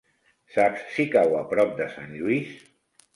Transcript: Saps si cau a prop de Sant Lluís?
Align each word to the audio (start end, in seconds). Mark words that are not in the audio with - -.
Saps 0.53 0.87
si 0.93 1.05
cau 1.15 1.35
a 1.39 1.41
prop 1.51 1.75
de 1.81 1.87
Sant 1.97 2.17
Lluís? 2.23 2.57